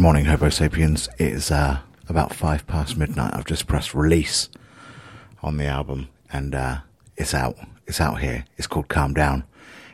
Good 0.00 0.04
morning, 0.04 0.24
Homo 0.24 0.48
sapiens. 0.48 1.10
It 1.18 1.30
is 1.30 1.50
uh, 1.50 1.80
about 2.08 2.32
five 2.32 2.66
past 2.66 2.96
midnight. 2.96 3.34
I've 3.34 3.44
just 3.44 3.66
pressed 3.66 3.94
release 3.94 4.48
on 5.42 5.58
the 5.58 5.66
album, 5.66 6.08
and 6.32 6.54
uh, 6.54 6.78
it's 7.18 7.34
out. 7.34 7.58
It's 7.86 8.00
out 8.00 8.22
here. 8.22 8.46
It's 8.56 8.66
called 8.66 8.88
Calm 8.88 9.12
Down. 9.12 9.44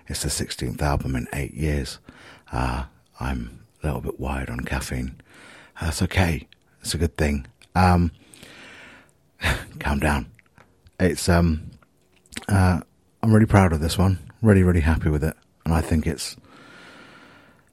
It's 0.06 0.22
the 0.22 0.28
16th 0.28 0.80
album 0.80 1.16
in 1.16 1.26
eight 1.32 1.54
years. 1.54 1.98
Uh, 2.52 2.84
I'm 3.18 3.64
a 3.82 3.86
little 3.86 4.00
bit 4.00 4.20
wired 4.20 4.48
on 4.48 4.60
caffeine. 4.60 5.20
That's 5.80 6.00
okay. 6.02 6.46
It's 6.82 6.94
a 6.94 6.98
good 6.98 7.16
thing. 7.16 7.48
Um, 7.74 8.12
calm 9.80 9.98
down. 9.98 10.30
It's 11.00 11.28
um, 11.28 11.68
uh, 12.48 12.78
I'm 13.24 13.34
really 13.34 13.46
proud 13.46 13.72
of 13.72 13.80
this 13.80 13.98
one. 13.98 14.20
Really, 14.40 14.62
really 14.62 14.82
happy 14.82 15.08
with 15.08 15.24
it, 15.24 15.36
and 15.64 15.74
I 15.74 15.80
think 15.80 16.06
it's. 16.06 16.36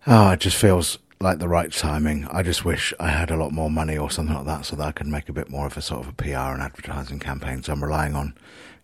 Oh, 0.07 0.31
it 0.31 0.39
just 0.39 0.57
feels 0.57 0.97
like 1.23 1.39
the 1.39 1.47
right 1.47 1.71
timing. 1.71 2.27
I 2.27 2.43
just 2.43 2.65
wish 2.65 2.93
I 2.99 3.07
had 3.07 3.31
a 3.31 3.37
lot 3.37 3.53
more 3.53 3.71
money 3.71 3.97
or 3.97 4.11
something 4.11 4.35
like 4.35 4.45
that 4.45 4.65
so 4.65 4.75
that 4.75 4.85
I 4.85 4.91
could 4.91 5.07
make 5.07 5.29
a 5.29 5.33
bit 5.33 5.49
more 5.49 5.65
of 5.65 5.77
a 5.77 5.81
sort 5.81 6.01
of 6.01 6.09
a 6.09 6.13
PR 6.13 6.51
and 6.53 6.61
advertising 6.61 7.19
campaign. 7.19 7.63
So 7.63 7.71
I'm 7.71 7.83
relying 7.83 8.13
on 8.13 8.35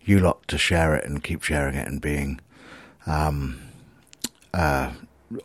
you 0.02 0.18
lot 0.18 0.48
to 0.48 0.56
share 0.56 0.94
it 0.94 1.04
and 1.04 1.22
keep 1.22 1.42
sharing 1.42 1.74
it 1.74 1.86
and 1.86 2.00
being 2.00 2.40
um, 3.06 3.60
uh, 4.54 4.92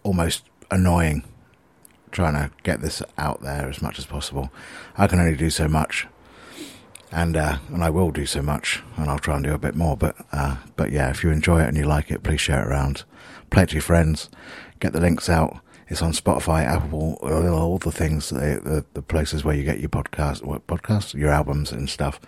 almost 0.04 0.46
annoying 0.72 1.24
trying 2.12 2.34
to 2.34 2.50
get 2.64 2.82
this 2.82 3.04
out 3.18 3.42
there 3.42 3.68
as 3.68 3.82
much 3.82 4.00
as 4.00 4.06
possible. 4.06 4.50
I 4.98 5.08
can 5.08 5.20
only 5.20 5.36
do 5.36 5.50
so 5.50 5.68
much, 5.68 6.08
and 7.12 7.36
uh, 7.36 7.58
and 7.68 7.84
I 7.84 7.90
will 7.90 8.12
do 8.12 8.26
so 8.26 8.42
much, 8.42 8.82
and 8.96 9.10
I'll 9.10 9.20
try 9.20 9.36
and 9.36 9.44
do 9.44 9.54
a 9.54 9.58
bit 9.58 9.76
more. 9.76 9.98
But 9.98 10.16
uh, 10.32 10.58
but 10.78 10.92
yeah, 10.92 11.10
if 11.10 11.26
you 11.26 11.32
enjoy 11.32 11.62
it 11.62 11.68
and 11.68 11.76
you 11.76 11.84
like 11.84 12.10
it, 12.10 12.24
please 12.24 12.40
share 12.40 12.62
it 12.62 12.68
around, 12.68 13.04
play 13.50 13.64
it 13.64 13.70
to 13.70 13.76
your 13.76 13.82
friends, 13.82 14.30
get 14.80 14.94
the 14.94 15.02
links 15.02 15.28
out. 15.28 15.60
It's 15.88 16.02
on 16.02 16.14
Spotify, 16.14 16.64
Apple, 16.64 17.20
all 17.22 17.78
the 17.78 17.92
things, 17.92 18.30
the, 18.30 18.84
the, 18.94 19.02
places 19.04 19.44
where 19.44 19.56
you 19.56 19.64
get 19.64 19.80
your 19.80 19.90
podcast, 19.90 20.42
podcasts, 20.66 21.14
your 21.14 21.30
albums 21.30 21.72
and 21.72 21.88
stuff. 21.88 22.20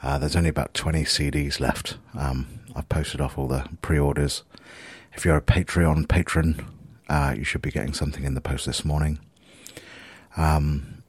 Uh, 0.00 0.16
there's 0.18 0.36
only 0.36 0.48
about 0.48 0.74
20 0.74 1.02
CDs 1.04 1.58
left. 1.58 1.98
Um, 2.16 2.46
I've 2.76 2.88
posted 2.88 3.20
off 3.20 3.36
all 3.36 3.48
the 3.48 3.68
pre-orders. 3.82 4.44
If 5.14 5.24
you're 5.24 5.36
a 5.36 5.42
Patreon 5.42 6.08
patron, 6.08 6.64
uh, 7.08 7.34
you 7.36 7.42
should 7.42 7.62
be 7.62 7.72
getting 7.72 7.94
something 7.94 8.22
in 8.22 8.34
the 8.34 8.40
post 8.40 8.64
this 8.64 8.84
morning. 8.84 9.18
Um, 10.36 11.02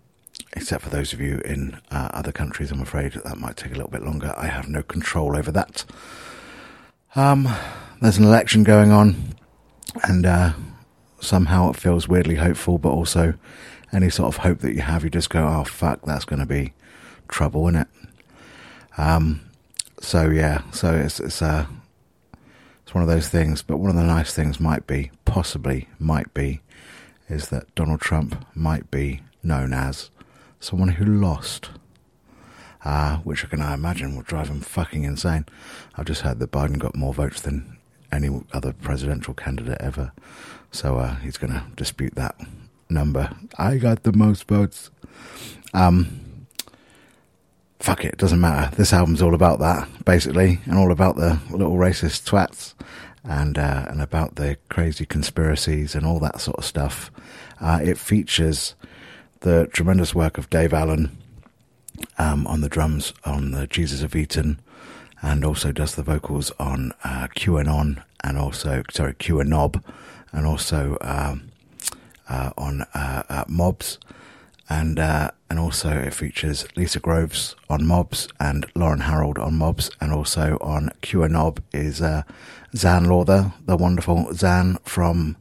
except 0.53 0.83
for 0.83 0.89
those 0.89 1.13
of 1.13 1.21
you 1.21 1.37
in 1.45 1.79
uh, 1.91 2.09
other 2.13 2.31
countries, 2.31 2.71
I'm 2.71 2.81
afraid 2.81 3.13
that 3.13 3.37
might 3.37 3.57
take 3.57 3.71
a 3.71 3.75
little 3.75 3.91
bit 3.91 4.01
longer. 4.03 4.33
I 4.35 4.47
have 4.47 4.67
no 4.67 4.81
control 4.81 5.37
over 5.37 5.51
that. 5.51 5.85
Um, 7.15 7.47
there's 8.01 8.17
an 8.17 8.25
election 8.25 8.63
going 8.63 8.91
on, 8.91 9.35
and 10.03 10.25
uh, 10.25 10.53
somehow 11.21 11.69
it 11.69 11.75
feels 11.77 12.07
weirdly 12.07 12.35
hopeful, 12.35 12.77
but 12.77 12.89
also 12.89 13.35
any 13.93 14.09
sort 14.09 14.27
of 14.27 14.43
hope 14.43 14.59
that 14.59 14.73
you 14.73 14.81
have, 14.81 15.03
you 15.03 15.09
just 15.09 15.29
go, 15.29 15.45
oh 15.47 15.63
fuck, 15.63 16.01
that's 16.05 16.25
going 16.25 16.39
to 16.39 16.45
be 16.45 16.73
trouble, 17.27 17.67
isn't 17.67 17.81
it? 17.81 17.87
Um, 18.97 19.41
so 19.99 20.29
yeah, 20.29 20.63
so 20.71 20.93
it's 20.95 21.19
it's 21.19 21.41
uh, 21.41 21.65
it's 22.83 22.93
one 22.93 23.03
of 23.03 23.07
those 23.07 23.29
things. 23.29 23.61
But 23.61 23.77
one 23.77 23.89
of 23.89 23.95
the 23.95 24.03
nice 24.03 24.33
things 24.33 24.59
might 24.59 24.87
be, 24.87 25.11
possibly 25.25 25.87
might 25.99 26.33
be, 26.33 26.61
is 27.29 27.49
that 27.49 27.73
Donald 27.75 28.01
Trump 28.01 28.45
might 28.55 28.89
be 28.91 29.21
known 29.43 29.73
as 29.73 30.09
someone 30.59 30.89
who 30.89 31.05
lost. 31.05 31.69
Uh, 32.83 33.17
which 33.17 33.45
I 33.45 33.47
can 33.47 33.61
imagine 33.61 34.15
will 34.15 34.23
drive 34.23 34.47
him 34.47 34.59
fucking 34.59 35.03
insane. 35.03 35.45
I've 35.95 36.07
just 36.07 36.21
heard 36.21 36.39
that 36.39 36.49
Biden 36.49 36.79
got 36.79 36.95
more 36.95 37.13
votes 37.13 37.39
than 37.39 37.77
any 38.11 38.41
other 38.53 38.73
presidential 38.73 39.35
candidate 39.35 39.77
ever. 39.79 40.13
So 40.71 40.97
uh, 40.97 41.15
he's 41.17 41.37
going 41.37 41.53
to 41.53 41.63
dispute 41.75 42.15
that 42.15 42.35
number. 42.89 43.29
I 43.57 43.77
got 43.77 44.03
the 44.03 44.13
most 44.13 44.47
votes. 44.47 44.89
Um, 45.73 46.47
fuck 47.79 48.05
it, 48.05 48.17
doesn't 48.17 48.39
matter. 48.39 48.73
This 48.75 48.93
album's 48.93 49.21
all 49.21 49.33
about 49.33 49.59
that, 49.59 49.87
basically, 50.05 50.59
and 50.65 50.75
all 50.77 50.91
about 50.91 51.15
the 51.15 51.39
little 51.49 51.75
racist 51.75 52.29
twats 52.29 52.73
and 53.23 53.57
uh, 53.57 53.85
and 53.89 54.01
about 54.01 54.35
the 54.35 54.57
crazy 54.69 55.05
conspiracies 55.05 55.95
and 55.95 56.05
all 56.05 56.19
that 56.19 56.41
sort 56.41 56.57
of 56.57 56.65
stuff. 56.65 57.11
Uh, 57.59 57.79
it 57.83 57.97
features 57.97 58.75
the 59.41 59.67
tremendous 59.73 60.15
work 60.15 60.37
of 60.37 60.49
Dave 60.49 60.73
Allen 60.73 61.17
um, 62.17 62.47
on 62.47 62.61
the 62.61 62.69
drums 62.69 63.13
on 63.25 63.51
the 63.51 63.67
Jesus 63.67 64.01
of 64.01 64.15
Eton, 64.15 64.59
and 65.21 65.43
also 65.43 65.71
does 65.71 65.95
the 65.95 66.03
vocals 66.03 66.51
on 66.59 66.93
uh, 67.03 67.27
QAnon 67.35 68.03
and 68.23 68.37
also 68.37 68.83
sorry 68.91 69.13
QAnob 69.13 69.83
and 70.31 70.45
also 70.45 70.97
um, 71.01 71.51
uh, 72.29 72.51
on 72.57 72.83
uh, 72.93 73.23
uh, 73.29 73.43
Mobs, 73.47 73.99
and 74.69 74.99
uh, 74.99 75.31
and 75.49 75.59
also 75.59 75.89
it 75.89 76.13
features 76.13 76.65
Lisa 76.75 76.99
Groves 76.99 77.55
on 77.69 77.85
Mobs 77.85 78.29
and 78.39 78.65
Lauren 78.75 79.01
Harold 79.01 79.37
on 79.37 79.55
Mobs, 79.55 79.91
and 79.99 80.13
also 80.13 80.57
on 80.61 80.91
QAnob 81.01 81.59
is 81.73 82.01
uh, 82.01 82.23
Zan 82.75 83.05
Lawther, 83.05 83.53
the 83.65 83.75
wonderful 83.75 84.33
Zan 84.33 84.77
from 84.83 85.37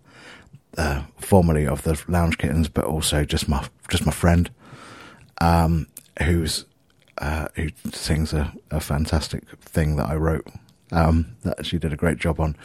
formerly 1.19 1.67
of 1.67 1.83
the 1.83 2.03
Lounge 2.09 2.39
Kittens, 2.39 2.69
but 2.69 2.85
also 2.85 3.25
just 3.25 3.49
my 3.49 3.65
just 3.89 4.05
my 4.05 4.13
friend, 4.13 4.51
um, 5.41 5.87
who's 6.25 6.65
who 7.55 7.69
sings 7.93 8.33
a, 8.33 8.53
a 8.71 8.81
fantastic 8.81 9.45
thing 9.61 9.97
that 9.97 10.09
I 10.09 10.17
wrote 10.17 10.47
um, 10.93 11.37
that 11.43 11.65
she 11.67 11.79
did 11.79 11.93
a 11.93 11.97
great 11.97 12.19
job 12.19 12.41
on 12.41 12.57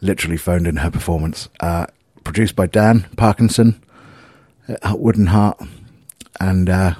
literally 0.00 0.36
phoned 0.36 0.66
in 0.66 0.76
her 0.76 0.90
performance. 0.90 1.48
Uh, 1.60 1.86
produced 2.22 2.56
by 2.56 2.66
Dan 2.66 3.06
Parkinson 3.16 3.82
at 4.68 4.98
Wooden 4.98 5.26
Heart, 5.26 5.60
and 6.40 6.68
uh, 6.68 6.94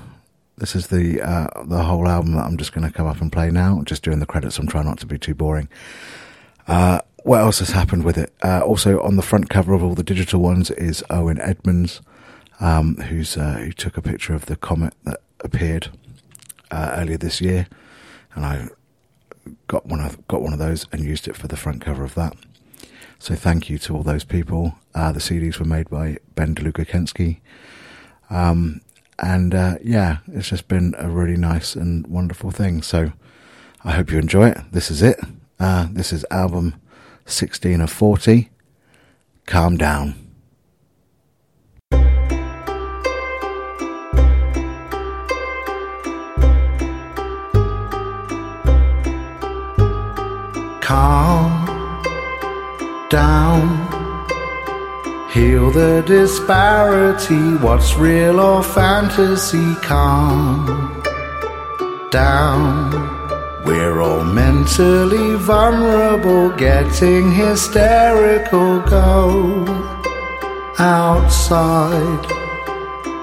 this 0.58 0.76
is 0.76 0.88
the 0.88 1.20
uh, 1.22 1.64
the 1.64 1.82
whole 1.82 2.08
album 2.08 2.32
that 2.34 2.44
I'm 2.44 2.56
just 2.56 2.72
going 2.72 2.86
to 2.86 2.92
come 2.92 3.06
up 3.06 3.20
and 3.20 3.32
play 3.32 3.50
now. 3.50 3.82
Just 3.84 4.02
doing 4.02 4.20
the 4.20 4.26
credits. 4.26 4.58
I'm 4.58 4.66
trying 4.66 4.86
not 4.86 4.98
to 4.98 5.06
be 5.06 5.18
too 5.18 5.34
boring. 5.34 5.68
Uh, 6.66 7.00
what 7.22 7.40
else 7.40 7.58
has 7.60 7.70
happened 7.70 8.04
with 8.04 8.18
it? 8.18 8.32
Uh, 8.42 8.60
also 8.60 9.00
on 9.00 9.16
the 9.16 9.22
front 9.22 9.48
cover 9.48 9.72
of 9.72 9.82
all 9.82 9.94
the 9.94 10.02
digital 10.02 10.40
ones 10.40 10.70
is 10.70 11.02
Owen 11.08 11.40
Edmonds, 11.40 12.02
um, 12.60 12.96
who's 12.96 13.36
uh, 13.36 13.54
who 13.54 13.72
took 13.72 13.96
a 13.96 14.02
picture 14.02 14.34
of 14.34 14.46
the 14.46 14.56
comet 14.56 14.94
that 15.04 15.20
appeared 15.40 15.88
earlier 16.70 17.16
this 17.16 17.40
year, 17.40 17.68
and 18.34 18.44
I 18.44 18.68
got 19.66 19.86
one 19.86 20.00
of 20.00 20.26
got 20.28 20.42
one 20.42 20.52
of 20.52 20.58
those 20.58 20.86
and 20.92 21.04
used 21.04 21.28
it 21.28 21.36
for 21.36 21.48
the 21.48 21.56
front 21.56 21.80
cover 21.80 22.04
of 22.04 22.14
that. 22.14 22.36
So 23.18 23.34
thank 23.34 23.70
you 23.70 23.78
to 23.78 23.96
all 23.96 24.02
those 24.02 24.24
people. 24.24 24.74
Uh, 24.94 25.12
the 25.12 25.20
CDs 25.20 25.58
were 25.58 25.64
made 25.64 25.88
by 25.88 26.18
Ben 26.34 26.54
DeLuca 26.54 26.86
Kensky. 26.86 27.38
Um, 28.28 28.80
and 29.18 29.54
uh, 29.54 29.76
yeah, 29.82 30.18
it's 30.28 30.50
just 30.50 30.68
been 30.68 30.94
a 30.98 31.08
really 31.08 31.36
nice 31.36 31.74
and 31.74 32.06
wonderful 32.06 32.50
thing. 32.50 32.82
So 32.82 33.12
I 33.84 33.92
hope 33.92 34.10
you 34.10 34.18
enjoy 34.18 34.48
it. 34.48 34.58
This 34.72 34.90
is 34.90 35.02
it. 35.02 35.20
Uh, 35.58 35.88
this 35.90 36.12
is 36.12 36.26
album 36.30 36.74
16 37.26 37.80
of 37.80 37.90
40. 37.90 38.50
Calm 39.46 39.76
down. 39.76 40.23
Calm 50.94 51.50
down. 53.10 53.66
Heal 55.32 55.72
the 55.72 56.04
disparity, 56.06 57.56
what's 57.56 57.96
real 57.96 58.38
or 58.38 58.62
fantasy, 58.62 59.74
calm 59.82 61.02
down. 62.12 62.92
We're 63.64 64.00
all 64.00 64.22
mentally 64.22 65.34
vulnerable, 65.34 66.50
getting 66.50 67.32
hysterical. 67.32 68.80
Go 68.82 69.64
outside, 70.78 72.24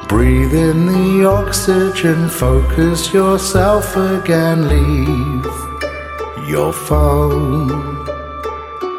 breathe 0.09 0.53
in 0.53 0.87
the 0.87 1.25
oxygen, 1.25 2.27
focus 2.27 3.13
yourself 3.13 3.95
again, 3.95 4.67
leave 4.67 5.70
your 6.51 6.73
phone. 6.73 7.69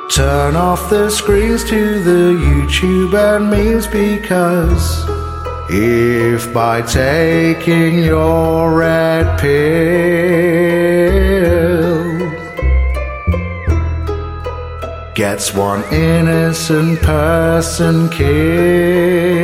Turn 0.08 0.56
off 0.56 0.88
the 0.88 1.10
screens 1.10 1.62
to 1.64 2.02
the 2.02 2.32
YouTube 2.44 3.12
and 3.14 3.50
memes 3.50 3.86
because 3.86 5.04
if 5.68 6.50
by 6.54 6.80
taking 6.80 7.98
your 7.98 8.74
red 8.74 9.38
pill 9.38 9.92
gets 15.14 15.52
one 15.52 15.84
innocent 15.92 17.00
person 17.02 18.08
killed. 18.08 19.42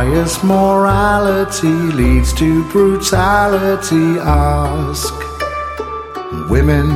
Pious 0.00 0.42
morality 0.42 1.68
leads 1.68 2.32
to 2.32 2.64
brutality. 2.70 4.18
Ask 4.18 5.12
women 6.48 6.88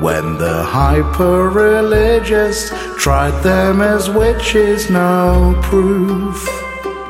when 0.00 0.38
the 0.38 0.62
hyper 0.62 1.48
religious 1.48 2.70
tried 2.96 3.42
them 3.42 3.80
as 3.80 4.08
witches. 4.08 4.88
No 4.88 5.58
proof, 5.64 6.48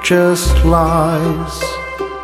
just 0.03 0.65
lies. 0.65 1.61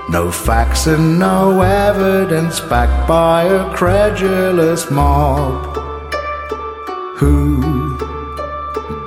No 0.08 0.32
facts 0.32 0.86
and 0.86 1.18
no 1.18 1.60
evidence 1.60 2.58
backed 2.60 3.06
by 3.06 3.42
a 3.42 3.70
credulous 3.74 4.90
mob 4.90 5.76
who 7.16 7.91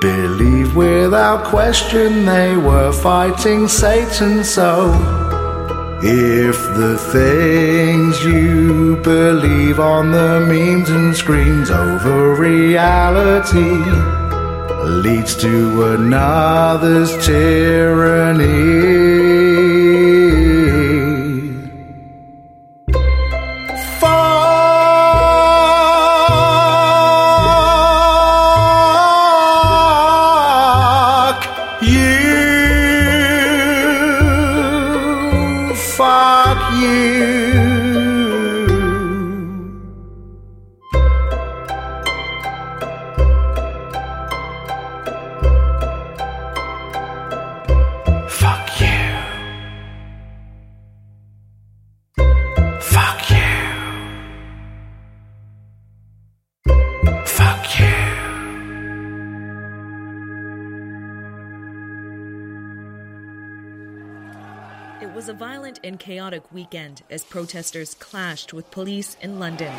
believe 0.06 0.76
without 0.76 1.42
question 1.44 2.24
they 2.26 2.56
were 2.56 2.92
fighting 2.92 3.66
Satan. 3.66 4.44
So, 4.44 4.92
if 6.00 6.58
the 6.80 6.96
things 7.16 8.24
you 8.24 8.96
believe 9.02 9.80
on 9.80 10.12
the 10.12 10.46
memes 10.50 10.90
and 10.90 11.16
screens 11.16 11.70
over 11.70 12.36
reality 12.36 13.74
leads 15.04 15.34
to 15.44 15.94
another's 15.94 17.12
tyranny. 17.26 18.46
And 65.86 65.98
chaotic 65.98 66.42
weekend 66.52 67.02
as 67.08 67.24
protesters 67.24 67.94
clashed 67.94 68.52
with 68.52 68.70
police 68.70 69.16
in 69.22 69.38
London. 69.38 69.72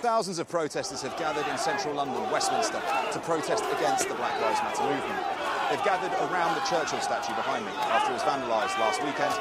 Thousands 0.00 0.38
of 0.38 0.48
protesters 0.48 1.02
have 1.02 1.16
gathered 1.18 1.46
in 1.48 1.58
central 1.58 1.94
London, 1.94 2.30
Westminster, 2.30 2.80
to 3.12 3.18
protest 3.20 3.64
against 3.76 4.08
the 4.08 4.14
Black 4.14 4.40
Lives 4.40 4.60
Matter 4.62 4.82
movement. 4.82 5.26
They've 5.70 5.84
gathered 5.84 6.12
around 6.30 6.54
the 6.54 6.62
Churchill 6.62 7.00
statue 7.00 7.34
behind 7.34 7.66
me 7.66 7.72
after 7.72 8.10
it 8.10 8.14
was 8.14 8.22
vandalised 8.22 8.78
last 8.78 9.02
weekend. 9.04 9.34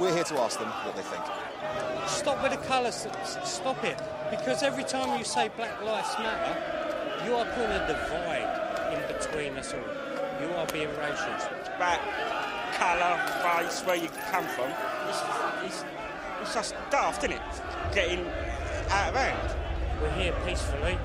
We're 0.00 0.14
here 0.14 0.24
to 0.24 0.40
ask 0.40 0.58
them 0.58 0.68
what 0.68 0.96
they 0.96 1.02
think. 1.02 1.24
Stop 2.08 2.42
with 2.42 2.52
the 2.52 2.66
colours. 2.66 3.06
Stop 3.44 3.84
it. 3.84 4.00
Because 4.30 4.62
every 4.62 4.84
time 4.84 5.18
you 5.18 5.24
say 5.24 5.50
Black 5.56 5.82
Lives 5.82 6.14
Matter, 6.18 7.26
you 7.26 7.34
are 7.34 7.44
putting 7.54 7.70
a 7.70 7.86
divide 7.86 8.63
in 8.94 9.06
between 9.08 9.56
us 9.56 9.72
all. 9.72 9.80
You 10.40 10.54
are 10.54 10.66
being 10.66 10.88
racist. 10.88 11.50
about 11.76 12.00
colour, 12.74 13.62
race, 13.62 13.80
where 13.82 13.96
you 13.96 14.08
come 14.30 14.46
from. 14.46 14.70
It's, 15.08 15.22
it's, 15.64 15.84
it's 16.42 16.54
just 16.54 16.74
daft, 16.90 17.24
isn't 17.24 17.36
it? 17.36 17.42
Getting 17.94 18.26
out 18.90 19.10
of 19.10 19.14
hand. 19.14 19.56
We're 20.00 20.10
here 20.12 20.34
peacefully, 20.46 20.98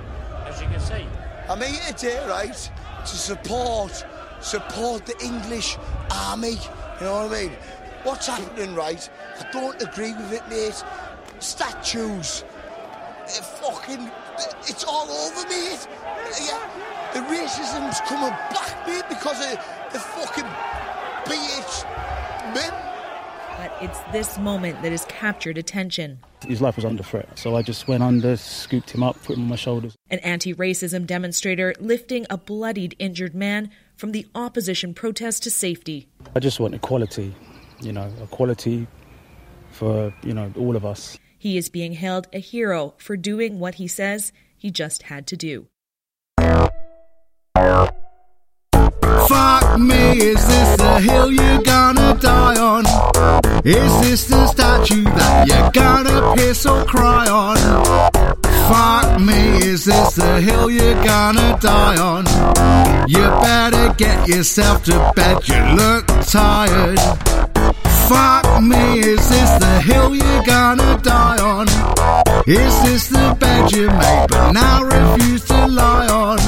as 0.45 0.61
you 0.61 0.67
can 0.67 0.79
see. 0.79 1.05
I'm 1.47 1.61
here 1.61 1.93
today, 1.93 2.27
right, 2.27 2.71
to 3.01 3.15
support 3.15 4.05
support 4.41 5.05
the 5.05 5.17
English 5.23 5.77
army. 6.11 6.51
You 6.99 7.05
know 7.05 7.27
what 7.27 7.31
I 7.31 7.43
mean? 7.43 7.51
What's 8.03 8.27
happening, 8.27 8.75
right? 8.75 9.09
I 9.39 9.51
don't 9.51 9.81
agree 9.81 10.13
with 10.13 10.33
it, 10.33 10.47
mate. 10.49 10.83
Statues, 11.39 12.43
it 13.25 13.43
fucking, 13.43 14.09
it's 14.67 14.83
all 14.83 15.09
over, 15.09 15.47
mate. 15.49 15.87
Yeah, 16.41 16.69
the 17.13 17.19
racism's 17.21 17.99
coming 18.01 18.29
back, 18.29 18.87
mate, 18.87 19.03
because 19.09 19.39
of 19.41 19.51
the 19.91 19.99
fucking 19.99 20.43
BH 21.25 22.53
men. 22.53 22.73
But 23.57 23.73
it's 23.81 23.99
this 24.11 24.37
moment 24.37 24.81
that 24.83 24.91
has 24.91 25.05
captured 25.05 25.57
attention. 25.57 26.19
His 26.47 26.61
life 26.61 26.75
was 26.75 26.85
under 26.85 27.03
threat, 27.03 27.37
so 27.37 27.55
I 27.57 27.61
just 27.61 27.87
went 27.87 28.03
under, 28.03 28.37
scooped 28.37 28.91
him 28.91 29.03
up, 29.03 29.21
put 29.23 29.35
him 29.35 29.43
on 29.43 29.49
my 29.49 29.55
shoulders. 29.55 29.95
An 30.09 30.19
anti 30.19 30.53
racism 30.53 31.05
demonstrator 31.05 31.73
lifting 31.79 32.25
a 32.29 32.37
bloodied, 32.37 32.95
injured 32.99 33.35
man 33.35 33.69
from 33.95 34.13
the 34.13 34.25
opposition 34.33 34.93
protest 34.93 35.43
to 35.43 35.51
safety. 35.51 36.07
I 36.35 36.39
just 36.39 36.59
want 36.59 36.73
equality, 36.73 37.35
you 37.81 37.91
know, 37.91 38.09
equality 38.21 38.87
for, 39.71 40.13
you 40.23 40.33
know, 40.33 40.53
all 40.57 40.75
of 40.75 40.85
us. 40.85 41.17
He 41.37 41.57
is 41.57 41.69
being 41.69 41.93
hailed 41.93 42.27
a 42.31 42.39
hero 42.39 42.93
for 42.97 43.17
doing 43.17 43.59
what 43.59 43.75
he 43.75 43.87
says 43.87 44.31
he 44.55 44.71
just 44.71 45.03
had 45.03 45.27
to 45.27 45.37
do. 45.37 45.67
Me, 49.77 50.17
is 50.17 50.47
this 50.47 50.77
the 50.77 50.99
hill 50.99 51.31
you're 51.31 51.61
gonna 51.61 52.17
die 52.19 52.59
on? 52.59 52.85
Is 53.65 54.01
this 54.01 54.25
the 54.25 54.47
statue 54.47 55.03
that 55.03 55.47
you're 55.47 55.71
gonna 55.71 56.35
piss 56.35 56.65
or 56.65 56.83
cry 56.85 57.27
on? 57.27 57.57
Fuck 58.69 59.19
me, 59.19 59.57
is 59.57 59.85
this 59.85 60.15
the 60.15 60.41
hill 60.41 60.69
you're 60.69 61.03
gonna 61.03 61.57
die 61.59 61.97
on? 61.97 62.25
You 63.07 63.23
better 63.41 63.93
get 63.97 64.27
yourself 64.27 64.83
to 64.85 65.11
bed, 65.15 65.47
you 65.47 65.61
look 65.75 66.05
tired. 66.25 66.99
Fuck 68.07 68.61
me, 68.63 68.99
is 68.99 69.29
this 69.29 69.51
the 69.59 69.81
hill 69.81 70.15
you're 70.15 70.43
gonna 70.43 70.97
die 71.03 71.37
on? 71.41 71.67
Is 72.47 72.81
this 72.83 73.09
the 73.09 73.37
bed 73.39 73.71
you 73.71 73.87
made 73.87 74.27
but 74.29 74.51
now 74.51 74.83
refuse 74.83 75.45
to 75.45 75.67
lie 75.67 76.07
on? 76.07 76.39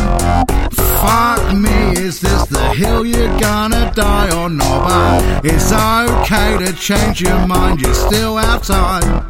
Fuck 1.02 1.56
me, 1.56 1.94
is 1.94 2.20
this 2.20 2.46
the 2.46 2.74
hill 2.76 3.04
you're 3.04 3.40
gonna 3.40 3.92
die 3.96 4.30
on? 4.30 4.58
No, 4.58 4.70
but 4.88 5.44
it's 5.44 5.72
okay 5.72 6.58
to 6.64 6.74
change 6.74 7.22
your 7.22 7.48
mind, 7.48 7.82
you 7.82 7.92
still 7.94 8.38
have 8.38 8.62
time. 8.62 9.28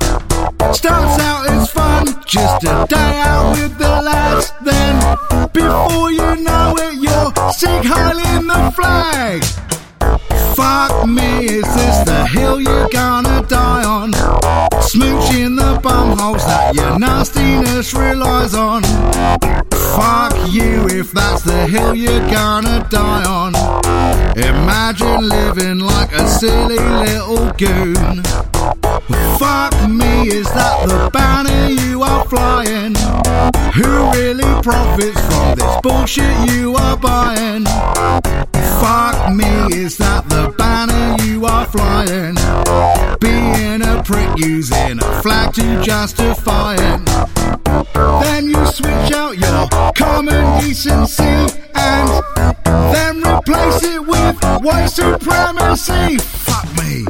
Starts 0.74 1.18
out 1.24 1.50
as 1.50 1.72
fun, 1.72 2.08
just 2.25 2.63
a 2.63 2.86
day 2.90 3.22
out 3.25 3.56
with 3.56 3.78
the 3.78 4.01
lads. 4.01 4.51
Then, 4.62 4.96
before 5.54 6.12
you 6.12 6.44
know 6.44 6.75
it, 6.78 6.96
you're 6.96 7.51
sick 7.54 7.84
hailing 7.86 8.48
the 8.48 8.74
flag. 8.75 9.42
Fuck 10.56 11.08
me, 11.08 11.46
is 11.46 11.63
this 11.63 11.98
the 12.06 12.28
hill 12.28 12.60
you're 12.60 12.90
gonna 12.90 13.46
die 13.48 13.86
on? 13.86 14.12
Smooching 14.92 15.56
the 15.58 15.80
bum 15.82 16.18
holes 16.18 16.46
that 16.46 16.75
your 16.75 17.00
nastiness 17.00 17.94
relies 17.94 18.56
on. 18.56 18.82
Fuck 19.96 20.34
you 20.52 20.88
if 20.88 21.12
that's 21.12 21.44
the 21.44 21.68
hill 21.68 21.94
you're 21.94 22.30
gonna 22.30 22.88
die 22.90 23.26
on. 23.26 23.54
Imagine 24.38 25.28
living 25.28 25.80
like 25.80 26.12
a 26.14 26.28
silly 26.28 26.80
little 26.80 27.52
goon. 27.54 28.24
Fuck 29.38 29.74
me, 29.90 30.30
is 30.30 30.48
that 30.54 30.86
the 30.88 31.10
banner 31.12 31.70
you 31.70 32.04
are 32.04 32.26
flying? 32.26 32.96
Who 33.76 34.12
really 34.12 34.62
profits 34.62 35.20
from 35.20 35.56
this 35.56 35.82
bullshit 35.82 36.50
you 36.50 36.76
are 36.76 36.98
buying? 36.98 38.50
Fuck 38.82 39.36
me, 39.36 39.46
is 39.78 39.98
that 39.98 40.28
the 40.28 40.52
banner 40.58 41.24
you 41.24 41.46
are 41.46 41.68
flying? 41.68 42.34
Being 43.20 43.84
a 43.84 44.02
prick 44.04 44.40
using 44.40 44.98
a 44.98 45.22
flag 45.22 45.54
to 45.54 45.84
justify 45.84 46.74
it. 46.74 47.06
Then 47.94 48.48
you 48.48 48.66
switch 48.66 49.12
out 49.14 49.38
your 49.38 49.68
common 49.94 50.62
decency 50.62 51.24
and 51.76 52.24
then 52.66 53.18
replace 53.24 53.84
it 53.84 54.02
with 54.02 54.44
white 54.64 54.88
supremacy. 54.88 56.18
Fuck 56.18 56.66
me. 56.78 57.06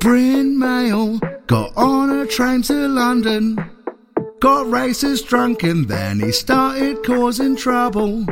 Bryn 0.00 0.58
Male 0.58 1.18
got 1.46 1.76
on 1.76 2.08
a 2.20 2.26
train 2.26 2.62
to 2.62 2.88
London, 2.88 3.56
got 4.40 4.64
racist 4.68 5.26
drunk, 5.28 5.64
and 5.64 5.86
then 5.86 6.20
he 6.20 6.32
started 6.32 7.04
causing 7.04 7.56
trouble. 7.56 8.24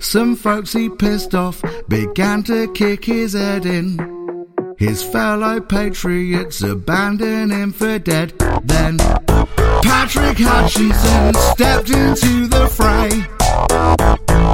Some 0.00 0.34
folks 0.34 0.72
he 0.72 0.88
pissed 0.88 1.34
off 1.34 1.62
began 1.88 2.42
to 2.44 2.72
kick 2.72 3.04
his 3.04 3.34
head 3.34 3.66
in. 3.66 3.98
His 4.78 5.02
fellow 5.02 5.60
patriots 5.60 6.62
abandoned 6.62 7.52
him 7.52 7.70
for 7.70 7.98
dead. 7.98 8.32
Then 8.64 8.96
Patrick 9.82 10.38
Hutchinson 10.38 11.34
stepped 11.34 11.90
into 11.90 12.46
the 12.48 12.66
fray. 12.66 13.10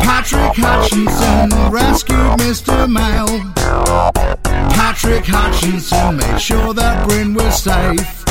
Patrick 0.02 0.56
Hutchinson 0.56 1.70
rescued 1.70 2.18
Mr. 2.40 2.90
Male. 2.90 3.52
Patrick 4.70 5.24
Hutchinson 5.26 6.16
made 6.16 6.40
sure 6.40 6.74
that 6.74 7.08
Bryn 7.08 7.34
was 7.34 7.62
safe. 7.62 8.24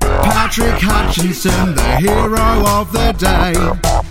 Patrick 0.00 0.80
Hutchinson, 0.80 1.74
the 1.74 1.96
hero 1.98 2.66
of 2.66 2.90
the 2.92 3.12
day. 3.18 4.01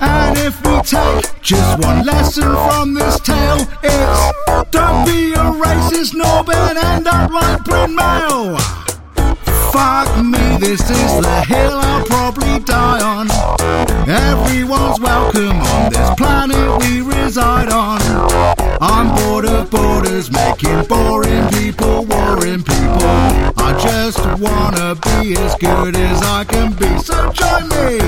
And 0.00 0.36
if 0.38 0.60
we 0.66 0.80
take 0.82 1.42
just 1.42 1.78
one 1.84 2.04
lesson 2.04 2.44
from 2.44 2.94
this 2.94 3.18
tale, 3.20 3.66
it's 3.82 4.70
don't 4.70 5.06
be 5.06 5.32
a 5.32 5.46
racist 5.62 6.14
and 6.14 6.78
end 6.78 7.06
up 7.06 7.30
like 7.30 7.64
Bryn. 7.64 7.96
Fuck 9.72 10.24
me, 10.24 10.56
this 10.58 10.80
is 10.80 11.12
the 11.20 11.44
hill 11.48 11.78
I'll 11.78 12.04
probably 12.04 12.60
die 12.60 13.02
on. 13.02 13.30
Everyone's 14.08 15.00
welcome 15.00 15.60
on 15.60 15.92
this 15.92 16.10
planet 16.16 16.82
we 16.82 17.00
reside 17.02 17.70
on. 17.70 18.05
I'm 18.80 19.14
bored 19.16 19.46
of 19.46 19.70
borders, 19.70 20.30
making 20.30 20.84
boring 20.84 21.48
people 21.48 22.04
warring 22.04 22.62
people. 22.62 23.16
I 23.56 23.76
just 23.80 24.18
wanna 24.38 24.94
be 24.96 25.34
as 25.36 25.54
good 25.56 25.96
as 25.96 26.22
I 26.22 26.44
can 26.44 26.72
be, 26.74 26.98
so 26.98 27.32
join 27.32 27.68
me. 27.68 27.98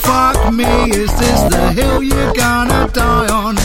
Fuck 0.00 0.52
me, 0.52 0.90
is 0.90 1.12
this 1.18 1.42
the 1.52 1.72
hill 1.72 2.02
you're 2.02 2.32
gonna 2.34 2.88
die 2.92 3.28
on? 3.28 3.56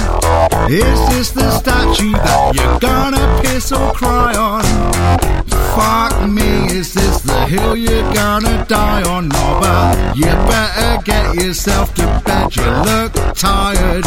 Is 0.70 1.00
this 1.10 1.32
the 1.32 1.50
statue 1.52 2.12
that 2.12 2.56
you're 2.56 2.80
gonna 2.80 3.42
piss 3.44 3.72
or 3.72 3.92
cry 3.94 4.36
on? 4.36 4.64
Fuck 5.76 6.28
me, 6.28 6.68
is 6.76 6.94
this 6.94 7.22
the 7.22 7.46
hill 7.46 7.76
you're 7.76 8.14
gonna 8.14 8.66
die 8.68 9.04
on? 9.04 9.30
No, 9.30 9.60
but 9.62 10.18
you 10.18 10.26
better 10.26 11.02
get 11.04 11.36
yourself 11.36 11.94
to 11.96 12.22
bed, 12.26 12.56
you 12.56 12.66
look 12.66 13.14
tired. 13.36 14.06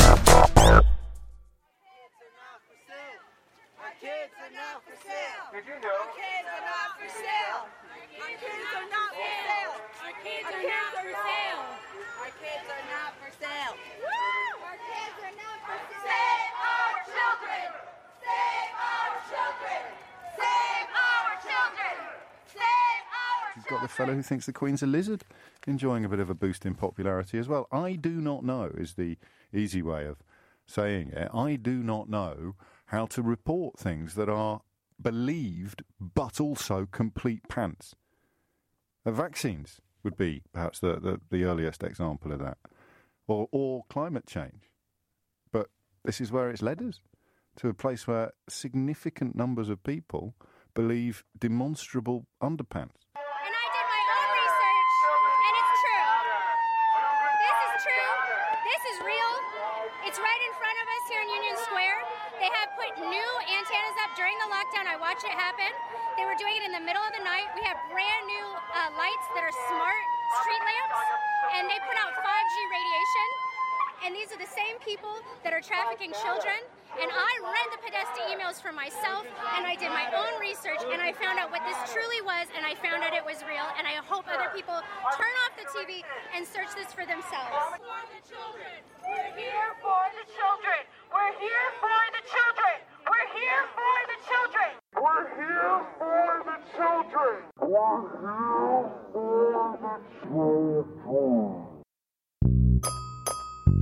You've 23.56 23.66
got 23.66 23.82
the 23.82 23.88
fellow 23.88 24.14
who 24.14 24.22
thinks 24.22 24.46
the 24.46 24.52
Queen's 24.52 24.82
a 24.82 24.86
lizard, 24.86 25.24
enjoying 25.66 26.04
a 26.04 26.08
bit 26.08 26.20
of 26.20 26.30
a 26.30 26.34
boost 26.34 26.64
in 26.64 26.74
popularity 26.74 27.38
as 27.38 27.48
well. 27.48 27.68
I 27.70 27.92
do 27.92 28.20
not 28.20 28.44
know, 28.44 28.72
is 28.74 28.94
the 28.94 29.18
easy 29.52 29.82
way 29.82 30.06
of 30.06 30.22
saying 30.66 31.10
it. 31.10 31.28
I 31.34 31.56
do 31.56 31.82
not 31.82 32.08
know 32.08 32.54
how 32.86 33.04
to 33.06 33.20
report 33.22 33.78
things 33.78 34.14
that 34.14 34.30
are 34.30 34.62
believed 35.02 35.82
but 35.98 36.40
also 36.40 36.86
complete 36.90 37.48
pants. 37.48 37.94
Uh, 39.04 39.10
vaccines 39.10 39.80
would 40.02 40.16
be 40.16 40.42
perhaps 40.52 40.80
the, 40.80 40.98
the, 41.00 41.20
the 41.30 41.44
earliest 41.44 41.82
example 41.82 42.32
of 42.32 42.38
that, 42.40 42.58
or, 43.26 43.48
or 43.52 43.84
climate 43.88 44.26
change. 44.26 44.70
But 45.52 45.68
this 46.04 46.20
is 46.20 46.32
where 46.32 46.50
it's 46.50 46.62
led 46.62 46.82
us 46.82 47.00
to 47.56 47.68
a 47.68 47.74
place 47.74 48.06
where 48.06 48.32
significant 48.48 49.34
numbers 49.34 49.68
of 49.68 49.82
people 49.82 50.34
believe 50.74 51.24
demonstrable 51.38 52.26
underpants. 52.42 53.04
And 53.18 53.52
I 53.52 53.66
did 53.74 53.86
my 53.90 54.02
own 54.16 54.28
research, 54.38 54.94
and 55.44 55.54
it's 55.60 55.74
true. 55.84 56.08
This 57.44 57.58
is 57.66 57.72
true. 57.84 58.10
This 58.64 58.82
is 58.94 58.96
real. 59.04 59.32
It's 60.08 60.20
right 60.20 60.42
in 60.48 60.52
front 60.56 60.78
of 60.80 60.86
us 60.88 61.04
here 61.10 61.20
in 61.20 61.28
Union 61.28 61.56
Square. 61.68 61.98
They 62.40 62.48
have 62.48 62.72
put 62.72 62.88
new 62.96 63.30
antennas 63.44 63.96
up 64.00 64.16
during 64.16 64.32
the 64.40 64.48
lockdown. 64.48 64.88
I 64.88 64.96
watched 64.96 65.28
it 65.28 65.36
happen. 65.36 65.68
They 66.16 66.24
were 66.24 66.38
doing 66.40 66.56
it 66.56 66.64
in 66.64 66.72
the 66.72 66.80
middle 66.80 67.04
of 67.04 67.12
the 67.12 67.20
night. 67.20 67.52
We 67.52 67.60
have 67.68 67.76
brand 67.92 68.24
new 68.24 68.46
uh, 68.72 68.96
lights 68.96 69.26
that 69.36 69.44
are 69.44 69.52
smart 69.68 70.04
street 70.40 70.62
lamps, 70.64 71.02
and 71.60 71.68
they 71.68 71.76
put 71.84 71.96
out 72.00 72.16
5G 72.16 72.56
radiation. 72.72 73.28
And 74.00 74.16
these 74.16 74.32
are 74.32 74.40
the 74.40 74.48
same 74.48 74.80
people 74.80 75.20
that 75.44 75.52
are 75.52 75.60
trafficking 75.60 76.16
children. 76.24 76.56
And 76.96 77.06
I 77.12 77.32
read 77.44 77.68
the 77.70 77.80
Podesta 77.84 78.24
emails 78.32 78.56
for 78.56 78.72
myself, 78.72 79.28
and 79.54 79.62
I 79.68 79.76
did 79.76 79.92
my 79.92 80.08
own 80.10 80.40
research, 80.40 80.80
and 80.88 80.98
I 81.04 81.12
found 81.12 81.38
out 81.38 81.52
what 81.52 81.60
this 81.68 81.76
truly 81.92 82.24
was, 82.24 82.48
and 82.56 82.64
I 82.64 82.74
found 82.80 83.04
out 83.04 83.12
it 83.12 83.22
was 83.22 83.44
real. 83.44 83.68
And 83.76 83.84
I 83.86 84.00
hope 84.02 84.24
other 84.26 84.48
people 84.56 84.80
turn 85.14 85.34
off 85.44 85.52
the 85.54 85.68
TV 85.70 86.00
and 86.34 86.48
search 86.48 86.72
this 86.74 86.90
for 86.96 87.04
themselves. 87.04 87.52
We're 87.60 87.84
here 87.86 87.92
for 87.92 88.08
the 88.16 88.24
children. 88.26 88.80
We're 89.06 89.36
here 89.68 89.68
for 89.84 90.02
the 90.16 90.24
children. 90.26 90.80
We're 91.12 91.36
here 91.36 91.66
for 91.78 92.00
the 92.10 92.22
children. 92.26 92.76
We're 93.06 93.28
here 93.36 93.64
for 93.76 93.96
the 94.10 94.18
children. 94.26 94.70
We're 94.96 95.28
here 95.36 95.78
for 96.00 96.24
the 96.48 96.58
children. 96.74 97.34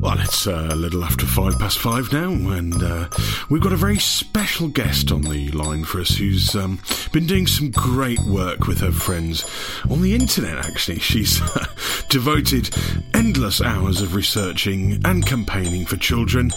Well, 0.01 0.21
it's 0.21 0.47
a 0.47 0.75
little 0.75 1.05
after 1.05 1.27
five 1.27 1.59
past 1.59 1.79
five 1.79 2.11
now, 2.11 2.31
and 2.31 2.83
uh, 2.83 3.09
we've 3.51 3.61
got 3.61 3.73
a 3.73 3.77
very 3.77 3.99
special 3.99 4.69
guest 4.69 5.13
on 5.13 5.23
the 5.23 5.51
line 5.51 5.85
for 5.85 6.01
us 6.01 6.17
who's 6.17 6.57
um, 6.57 6.79
been 7.13 7.27
doing 7.27 7.47
some 7.47 7.71
great 7.71 8.21
work 8.21 8.67
with 8.67 8.81
her 8.81 8.93
friends 8.93 9.45
on 9.91 10.01
the 10.01 10.15
internet, 10.15 10.65
actually. 10.65 11.01
She's 11.01 11.43
uh, 11.57 11.67
devoted 12.09 12.71
endless 13.13 13.61
hours 13.61 14.01
of 14.01 14.15
researching 14.15 15.03
and 15.05 15.27
campaigning 15.27 15.85
for 15.85 15.99
children. 15.99 16.51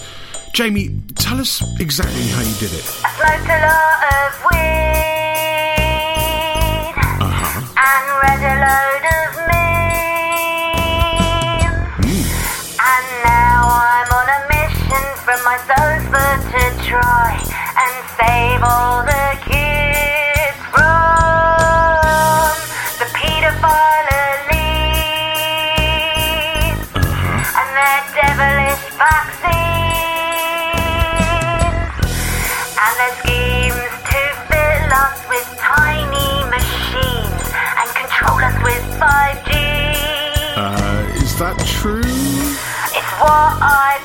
Jamie, 0.53 1.01
tell 1.15 1.39
us 1.39 1.61
exactly 1.81 2.27
how 2.27 2.41
you 2.41 2.55
did 2.59 2.71
it. 2.73 3.90
That 41.41 41.57
true? 41.65 41.97
It's 41.97 43.11
what 43.17 43.57
I 43.57 44.00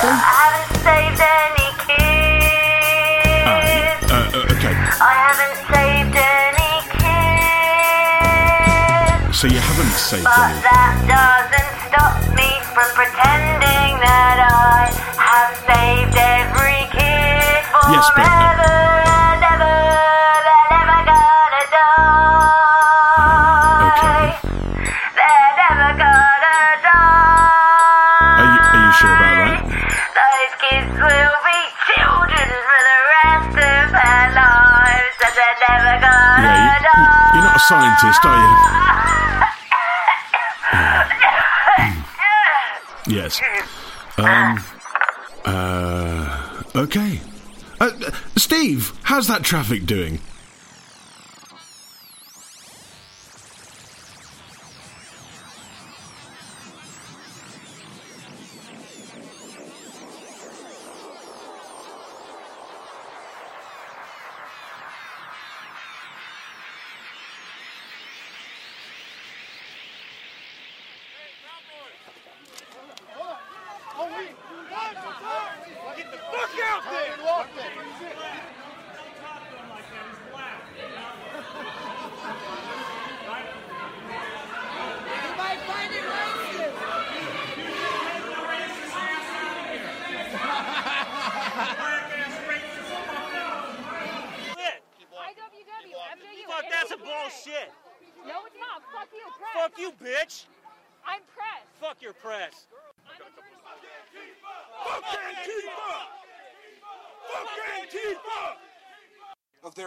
saved 0.00 0.06
exactly? 0.06 0.18
I 0.18 0.20
haven't 0.38 0.70
saved 0.86 1.18
any 1.18 1.68
kids. 1.86 3.46
Uh, 3.48 4.14
uh, 4.14 4.38
uh, 4.38 4.52
okay, 4.54 4.74
I 5.00 5.02
haven't 5.26 5.56
saved 5.70 6.16
any 6.16 6.74
kids. 9.18 9.38
so 9.38 9.44
you 9.46 9.58
haven't 9.60 9.92
saved 9.94 10.24
But 10.24 10.50
any. 10.50 10.60
that 10.66 10.94
doesn't 11.06 11.72
stop 11.90 12.14
me 12.34 12.50
from 12.74 12.88
pretending 12.94 13.98
that 14.02 14.38
I 14.50 14.90
have 15.18 15.54
saved 15.66 16.16
every 16.18 16.82
kid 16.94 17.62
forever. 17.70 17.94
Yes, 17.94 18.06
but, 18.16 18.26
scientist, 37.68 38.24
are 38.24 39.44
you? 43.06 43.14
yes. 43.14 43.40
Um. 44.16 44.58
Uh. 45.44 46.62
Okay. 46.74 47.20
Uh, 47.78 47.90
Steve, 48.36 48.92
how's 49.02 49.28
that 49.28 49.42
traffic 49.42 49.84
doing? 49.84 50.18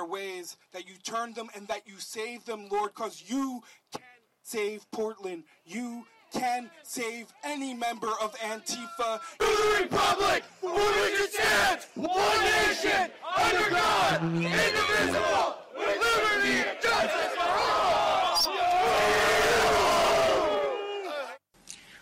Their 0.01 0.09
ways, 0.09 0.57
that 0.73 0.87
you 0.87 0.95
turn 1.03 1.33
them 1.33 1.49
and 1.55 1.67
that 1.67 1.81
you 1.85 1.93
save 1.97 2.45
them, 2.45 2.67
Lord, 2.71 2.91
because 2.95 3.23
you 3.27 3.61
can 3.93 4.01
save 4.43 4.89
Portland. 4.91 5.43
You 5.65 6.05
can 6.33 6.69
save 6.83 7.27
any 7.43 7.73
member 7.73 8.09
of 8.21 8.33
Antifa. 8.39 9.19
To 9.39 9.45
the 9.45 9.79
Republic, 9.83 10.43
for 10.59 10.73
which 10.73 11.19
it 11.19 11.33
stands, 11.33 11.87
one 11.95 12.39
nation, 12.41 13.11
under 13.35 13.69
God, 13.69 14.23
indivisible, 14.23 15.57
with 15.77 15.97
liberty 15.99 16.69
and 16.69 16.81
justice 16.81 17.35
for 17.35 17.41
all! 17.41 17.81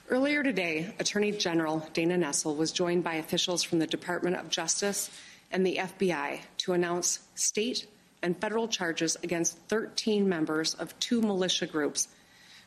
Earlier 0.10 0.42
today, 0.42 0.94
Attorney 1.00 1.32
General 1.32 1.88
Dana 1.94 2.18
Nessel 2.18 2.56
was 2.56 2.72
joined 2.72 3.04
by 3.04 3.16
officials 3.16 3.62
from 3.62 3.80
the 3.80 3.88
Department 3.88 4.38
of 4.38 4.50
Justice 4.50 5.12
and 5.52 5.66
the 5.66 5.78
FBI 5.78 6.40
to 6.70 6.74
announce 6.76 7.20
state 7.34 7.88
and 8.22 8.40
federal 8.40 8.68
charges 8.68 9.18
against 9.24 9.58
13 9.70 10.30
members 10.30 10.76
of 10.76 10.98
two 11.00 11.20
militia 11.20 11.66
groups 11.66 12.08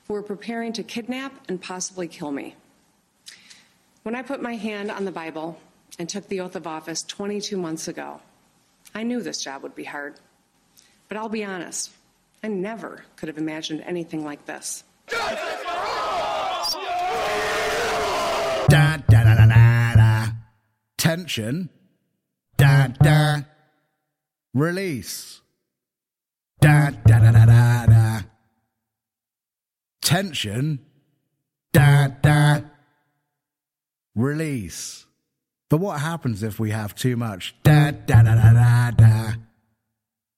who 0.06 0.14
were 0.14 0.22
preparing 0.22 0.72
to 0.72 0.82
kidnap 0.82 1.32
and 1.48 1.62
possibly 1.62 2.08
kill 2.08 2.32
me. 2.32 2.56
When 4.02 4.16
I 4.16 4.22
put 4.22 4.42
my 4.42 4.56
hand 4.56 4.90
on 4.90 5.04
the 5.04 5.12
Bible 5.12 5.56
and 6.00 6.08
took 6.08 6.26
the 6.26 6.40
oath 6.40 6.56
of 6.56 6.66
office 6.66 7.04
22 7.04 7.56
months 7.56 7.86
ago, 7.86 8.20
I 8.92 9.04
knew 9.04 9.22
this 9.22 9.40
job 9.40 9.62
would 9.62 9.76
be 9.76 9.84
hard. 9.84 10.14
But 11.06 11.16
I'll 11.16 11.28
be 11.28 11.44
honest, 11.44 11.92
I 12.42 12.48
never 12.48 13.04
could 13.14 13.28
have 13.28 13.38
imagined 13.38 13.84
anything 13.86 14.24
like 14.24 14.46
this. 14.46 14.82
Da 18.68 18.96
da 18.96 18.96
da 19.06 19.34
da 19.36 19.94
da. 19.94 20.26
Tension. 20.98 21.68
Da 22.56 22.88
da. 22.88 23.51
Release. 24.54 25.40
Da 26.60 26.90
da 26.90 27.18
da 27.18 27.32
da 27.32 27.46
da 27.46 27.86
da. 27.86 28.20
Tension. 30.02 30.78
Da 31.72 32.08
da. 32.08 32.60
Release. 34.14 35.06
But 35.70 35.78
what 35.78 36.00
happens 36.00 36.42
if 36.42 36.60
we 36.60 36.70
have 36.70 36.94
too 36.94 37.16
much 37.16 37.54
da 37.62 37.92
da 37.92 38.22
da 38.22 38.34
da 38.34 38.52
da 38.52 38.90
da 38.90 39.32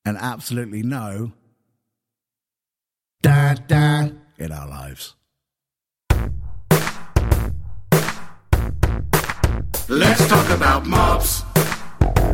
and 0.04 0.16
absolutely 0.16 0.84
no 0.84 1.32
da 3.20 3.54
da 3.54 4.10
in 4.38 4.52
our 4.52 4.68
lives? 4.68 5.16
Let's 9.88 10.28
talk 10.28 10.48
about 10.50 10.86
mobs. 10.86 11.42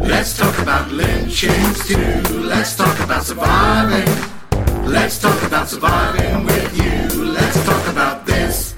Let's 0.02 0.36
talk 0.36 0.58
about 0.58 0.90
lynchings 0.90 1.86
too. 1.86 2.22
Let's 2.38 2.76
talk 2.76 2.98
about 3.00 3.22
surviving. 3.24 4.08
Let's 4.84 5.18
talk 5.18 5.42
about 5.42 5.68
surviving 5.68 6.44
with 6.44 6.76
you. 6.76 7.24
Let's 7.24 7.64
talk 7.64 7.86
about 7.88 8.26
this. 8.26 8.74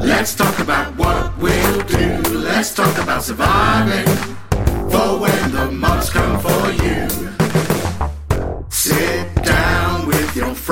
Let's 0.00 0.34
talk 0.34 0.58
about 0.60 0.96
what 0.96 1.36
we'll 1.38 1.82
do. 1.82 2.22
Let's 2.30 2.74
talk 2.74 2.96
about 2.98 3.22
surviving. 3.22 4.06
For 4.90 5.20
when 5.20 5.52
the 5.52 5.70
mobs 5.70 6.10
come 6.10 6.40
for 6.40 6.70
you. 6.84 7.08
Sit 8.70 9.34
down 9.44 10.06
with 10.06 10.36
your 10.36 10.54
friends 10.54 10.69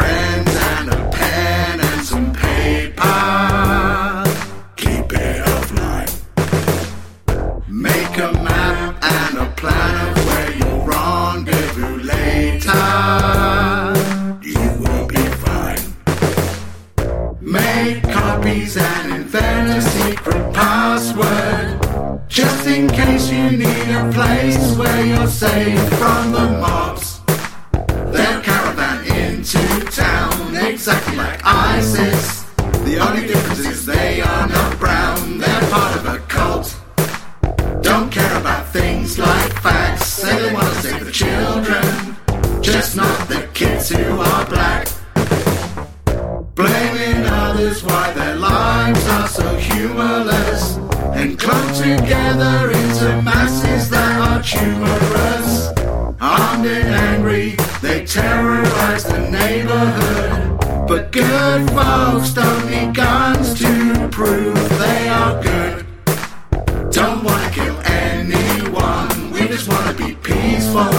be 69.98 70.14
peaceful. 70.22 70.92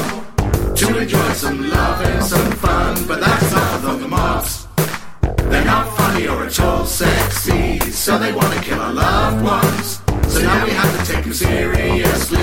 To 0.76 0.98
enjoy 0.98 1.32
some 1.32 1.70
love 1.70 2.02
and 2.02 2.24
some 2.24 2.52
fun, 2.64 3.08
but 3.08 3.22
that's 3.22 3.52
not 3.52 3.80
for 3.82 3.96
the 3.96 4.08
mobs. 4.08 4.68
They're 5.50 5.66
not 5.66 5.86
funny 5.98 6.28
or 6.28 6.44
at 6.44 6.60
all 6.60 6.86
sexy, 6.86 7.80
so 7.92 8.18
they 8.18 8.34
wanna 8.34 8.62
kill 8.62 8.80
our 8.80 8.94
loved 8.94 9.44
ones. 9.44 10.02
So 10.34 10.42
now 10.42 10.66
we 10.66 10.72
have 10.72 10.92
to 11.00 11.12
take 11.12 11.24
them 11.24 11.34
seriously. 11.34 12.39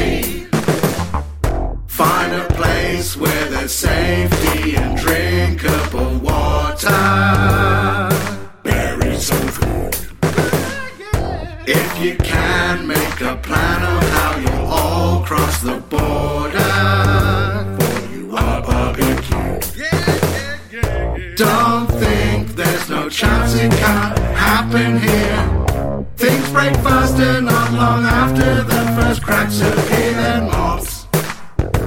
Can't 23.59 24.19
happen 24.37 24.99
here. 24.99 26.07
Things 26.17 26.51
break 26.51 26.75
faster 26.77 27.41
not 27.41 27.73
long 27.73 28.05
after 28.05 28.63
the 28.63 28.83
first 28.97 29.23
cracks 29.23 29.61
appear. 29.61 30.13
They're 30.13 30.43
mobs. 30.43 31.07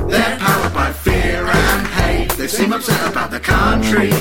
They're 0.09 0.37
powered 0.37 0.73
by 0.73 0.91
fear 0.91 1.45
and 1.45 1.87
hate. 1.87 2.31
They 2.31 2.47
seem 2.47 2.73
upset 2.73 3.11
about 3.11 3.29
the 3.29 3.39
country. 3.39 4.11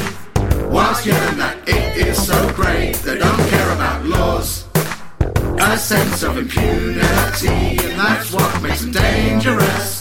Whilst 0.69 1.07
yelling 1.07 1.39
that 1.39 1.57
it 1.67 2.07
is 2.07 2.27
so 2.27 2.53
great, 2.53 2.95
they 2.97 3.17
don't 3.17 3.49
care 3.49 3.73
about 3.73 4.05
laws. 4.05 4.67
A 5.61 5.79
sense 5.79 6.23
of 6.23 6.37
impunity, 6.37 7.79
and 7.87 7.99
that's 7.99 8.33
what 8.33 8.63
makes 8.63 8.83
them 8.83 8.93
dangerous. 8.93 9.98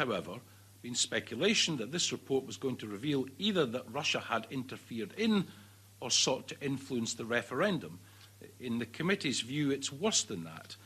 However, 0.00 0.40
been 0.80 0.94
speculation 0.94 1.76
that 1.76 1.92
this 1.92 2.10
report 2.10 2.46
was 2.46 2.56
going 2.56 2.76
to 2.78 2.86
reveal 2.86 3.26
either 3.38 3.66
that 3.66 3.92
Russia 3.92 4.20
had 4.20 4.46
interfered 4.50 5.12
in 5.18 5.46
or 6.00 6.10
sought 6.10 6.48
to 6.48 6.60
influence 6.62 7.12
the 7.12 7.24
referendum. 7.26 7.98
In 8.58 8.78
the 8.78 8.86
committee's 8.86 9.42
view, 9.42 9.70
it's 9.70 9.92
worse 9.92 10.22
than 10.22 10.44
that. 10.44 10.76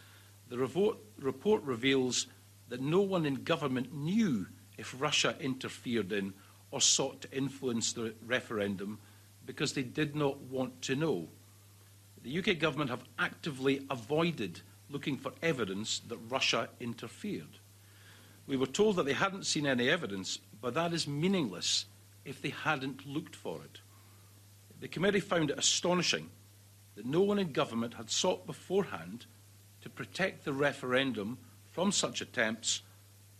The 0.49 0.59
report 0.59 1.63
reveals 1.63 2.27
that 2.69 2.81
no 2.81 3.01
one 3.03 3.25
in 3.25 3.45
government 3.45 3.95
knew 3.95 4.47
if 4.77 5.01
Russia 5.01 5.37
interfered 5.39 6.11
in 6.11 6.35
or 6.73 6.81
sought 6.81 7.21
to 7.23 7.33
influence 7.33 7.93
the 7.93 8.15
referendum 8.27 8.99
because 9.47 9.75
they 9.75 9.85
did 9.85 10.17
not 10.17 10.41
want 10.41 10.83
to 10.83 10.97
know. 10.97 11.29
The 12.25 12.39
UK 12.39 12.59
government 12.59 12.91
have 12.91 13.05
actively 13.17 13.87
avoided 13.91 14.61
looking 14.91 15.17
for 15.17 15.33
evidence 15.41 16.01
that 16.09 16.19
Russia 16.29 16.69
interfered. 16.81 17.61
We 18.47 18.57
were 18.57 18.67
told 18.67 18.97
that 18.97 19.07
they 19.07 19.15
hadn't 19.15 19.47
seen 19.47 19.67
any 19.67 19.89
evidence, 19.89 20.39
but 20.61 20.75
that 20.75 20.93
is 20.93 21.09
meaningless 21.09 21.87
if 22.25 22.43
they 22.43 22.51
hadn't 22.51 23.07
looked 23.07 23.37
for 23.37 23.61
it. 23.65 23.81
The 24.81 24.89
committee 24.89 25.21
found 25.21 25.51
it 25.51 25.59
astonishing 25.59 26.31
that 26.97 27.07
no 27.07 27.23
one 27.23 27.39
in 27.39 27.53
government 27.53 27.95
had 27.95 28.11
sought 28.11 28.47
beforehand 28.47 29.27
to 29.83 29.91
protect 29.91 30.45
the 30.45 30.53
referendum 30.53 31.39
from 31.71 31.91
such 31.91 32.21
attempts 32.21 32.83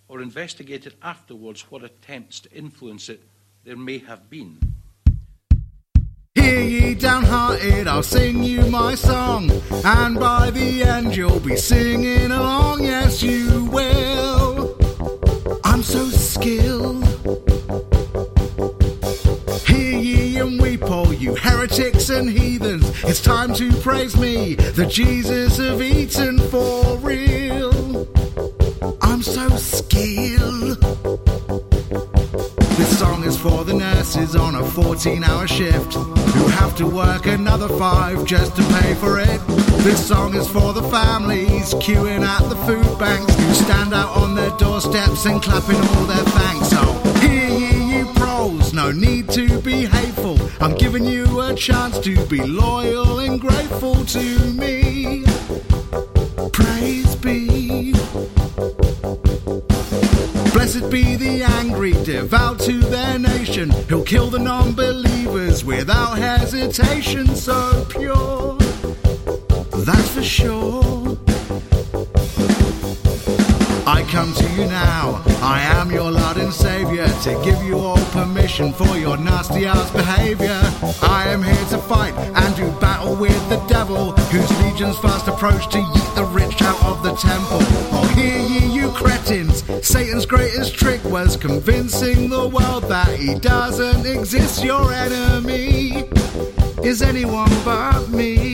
or 0.09 0.21
investigated 0.21 0.95
afterwards 1.03 1.71
what 1.71 1.85
attempts 1.85 2.41
to 2.41 2.53
influence 2.53 3.09
it 3.09 3.23
there 3.65 3.77
may 3.77 3.99
have 3.99 4.29
been. 4.29 4.59
Hear 6.35 6.61
ye 6.61 6.95
downhearted, 6.95 7.87
I'll 7.87 8.03
sing 8.03 8.43
you 8.43 8.67
my 8.67 8.95
song, 8.95 9.51
and 9.85 10.19
by 10.19 10.51
the 10.51 10.83
end 10.83 11.17
you'll 11.17 11.41
be 11.41 11.57
singing 11.57 12.31
along. 12.31 12.85
Yes, 12.85 13.23
you 13.23 13.65
will. 13.67 14.54
I'm 15.75 15.83
so 15.83 16.09
skilled. 16.09 17.05
Hear 19.67 19.99
ye 19.99 20.39
and 20.39 20.63
weep, 20.63 20.89
all 20.89 21.13
you 21.13 21.35
heretics 21.35 22.11
and 22.11 22.31
heathens. 22.31 22.89
It's 23.03 23.21
time 23.21 23.53
to 23.55 23.73
praise 23.79 24.17
me, 24.17 24.55
the 24.55 24.87
Jesus 24.87 25.59
of 25.59 25.83
Eton 25.83 26.39
for 26.39 26.97
real. 26.99 28.07
I'm 29.03 29.21
so 29.21 29.49
skilled. 29.57 31.34
This 32.95 33.01
song 33.01 33.25
is 33.25 33.37
for 33.37 33.65
the 33.65 33.75
nurses 33.75 34.37
on 34.37 34.55
a 34.55 34.65
14 34.65 35.25
hour 35.25 35.49
shift 35.49 35.95
who 35.95 36.47
have 36.47 36.77
to 36.77 36.87
work 36.87 37.27
another 37.27 37.67
five 37.71 38.25
just 38.25 38.55
to 38.55 38.63
pay 38.79 38.95
for 38.95 39.19
it. 39.19 39.41
This 39.83 40.07
song 40.07 40.37
is 40.37 40.47
for 40.47 40.73
the 40.73 40.83
families 40.91 41.75
queuing 41.75 42.23
at 42.23 42.49
the 42.49 42.55
food 42.55 42.97
banks 42.97 43.35
who 43.35 43.53
stand 43.55 43.93
out 43.93 44.17
on 44.17 44.37
their 44.37 44.57
doorsteps 44.59 45.27
and 45.27 45.43
clapping 45.43 45.75
all 45.75 46.05
their 46.05 46.25
thanks. 46.39 46.69
So, 46.69 46.85
hear 47.19 47.49
ye, 47.49 47.99
you 47.99 48.07
pros, 48.15 48.73
no 48.73 48.93
need 48.93 49.29
to 49.31 49.59
be 49.63 49.87
hateful. 49.87 50.39
I'm 50.61 50.77
giving 50.77 51.05
you 51.05 51.41
a 51.41 51.53
chance 51.53 51.99
to 51.99 52.25
be 52.27 52.45
loyal 52.45 53.19
and 53.19 53.41
grateful 53.41 54.05
to 54.05 54.39
me. 54.53 55.25
Blessed 60.55 60.89
be 60.89 61.17
the 61.17 61.43
angry, 61.43 61.93
devout 62.05 62.61
to 62.61 62.79
their 62.79 63.19
nation. 63.19 63.71
who'll 63.89 64.05
kill 64.05 64.31
the 64.31 64.39
non 64.39 64.73
believers 64.73 65.65
without 65.65 66.17
hesitation. 66.17 67.27
So 67.35 67.85
pure, 67.91 68.57
that's 69.85 70.09
for 70.11 70.23
sure. 70.23 71.04
Come 74.15 74.33
to 74.33 74.49
you 74.51 74.65
now. 74.67 75.21
I 75.43 75.61
am 75.61 75.91
your 75.91 76.09
Lord 76.09 76.37
and 76.37 76.55
Savior 76.55 77.09
to 77.25 77.43
give 77.45 77.61
you 77.65 77.79
all 77.79 77.99
permission 78.13 78.73
for 78.73 78.97
your 78.97 79.17
nasty 79.17 79.67
ass 79.67 79.91
behavior. 79.91 80.61
I 81.03 81.25
am 81.31 81.43
here 81.43 81.67
to 81.71 81.79
fight 81.79 82.15
and 82.15 82.55
do 82.55 82.71
battle 82.79 83.17
with 83.17 83.49
the 83.49 83.57
devil, 83.67 84.13
whose 84.31 84.63
legions 84.63 84.97
fast 84.99 85.27
approach 85.27 85.67
to 85.73 85.79
yeet 85.79 86.15
the 86.15 86.27
rich 86.27 86.63
out 86.63 86.81
of 86.85 87.03
the 87.03 87.13
temple. 87.17 87.59
Oh, 87.91 88.07
hear 88.15 88.39
ye, 88.39 88.73
you 88.73 88.91
cretins! 88.93 89.65
Satan's 89.85 90.27
greatest 90.27 90.77
trick 90.77 91.03
was 91.03 91.37
convincing 91.37 92.31
the 92.31 92.47
world 92.47 92.85
that 92.85 93.09
he 93.19 93.35
doesn't 93.35 94.07
exist. 94.07 94.63
Your 94.63 94.93
enemy 94.93 96.09
is 96.85 97.03
anyone 97.03 97.51
but 97.65 98.09
me. 98.11 98.54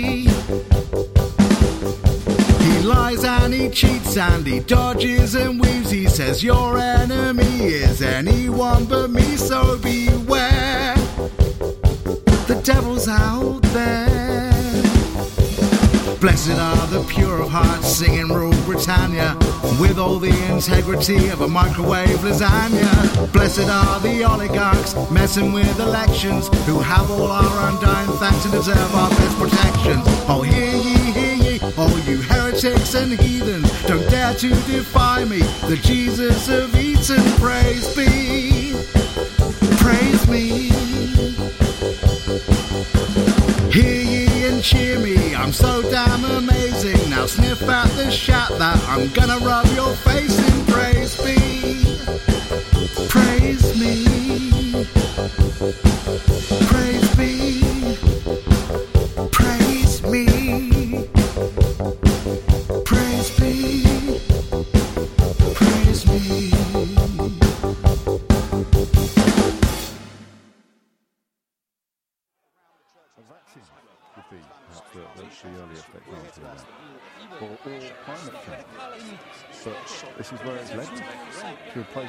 He 4.10 4.58
dodges 4.58 5.36
and 5.36 5.60
weaves. 5.60 5.88
He 5.88 6.08
says 6.08 6.42
your 6.42 6.78
enemy 6.78 7.62
is 7.62 8.02
anyone 8.02 8.84
but 8.84 9.08
me, 9.08 9.36
so 9.36 9.78
beware. 9.78 10.96
The 12.48 12.60
devil's 12.64 13.06
out 13.06 13.62
there. 13.72 14.50
Blessed 16.20 16.58
are 16.58 16.86
the 16.88 17.06
pure 17.08 17.40
of 17.40 17.50
heart 17.50 17.84
singing 17.84 18.28
rule 18.28 18.52
Britannia 18.66 19.36
with 19.80 19.96
all 19.96 20.18
the 20.18 20.34
integrity 20.52 21.28
of 21.28 21.42
a 21.42 21.48
microwave 21.48 22.18
lasagna. 22.18 23.32
Blessed 23.32 23.68
are 23.68 24.00
the 24.00 24.24
oligarchs 24.24 24.96
messing 25.12 25.52
with 25.52 25.78
elections 25.78 26.48
who 26.66 26.80
have 26.80 27.08
all 27.12 27.28
our 27.30 27.70
undying 27.70 28.10
thanks 28.18 28.44
and 28.44 28.54
deserve 28.54 28.94
our 28.96 29.08
best 29.10 29.38
protections. 29.38 30.02
Oh, 30.28 30.42
hear 30.42 30.74
ye, 30.74 31.12
hear 31.12 31.34
ye, 31.36 31.60
all 31.78 31.98
you 32.00 32.20
heretics 32.50 32.94
and 32.94 33.12
heathens, 33.12 33.70
don't 33.84 34.08
dare 34.10 34.34
to 34.34 34.48
defy 34.48 35.24
me. 35.24 35.38
The 35.68 35.78
Jesus 35.82 36.48
of 36.48 36.74
Eton, 36.74 37.22
praise 37.38 37.94
be, 37.94 38.72
praise 39.78 40.28
me. 40.28 40.70
Hear 43.70 44.02
ye 44.02 44.46
and 44.46 44.62
cheer 44.62 44.98
me, 44.98 45.34
I'm 45.34 45.52
so 45.52 45.82
damn 45.90 46.24
amazing. 46.24 47.10
Now 47.10 47.26
sniff 47.26 47.62
out 47.62 47.88
the 47.90 48.10
shot 48.10 48.50
that 48.58 48.82
I'm 48.88 49.08
gonna 49.10 49.38
rub 49.38 49.66
your 49.74 49.94
face 49.94 50.36
in. 50.38 50.66
Praise 50.66 51.16
be, 51.22 51.36
praise 53.08 53.78
me, 53.78 54.86